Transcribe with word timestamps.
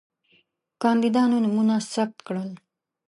کاندیدانو 0.81 1.37
نومونه 1.43 1.75
ثبت 1.93 2.17
کړل. 2.27 2.49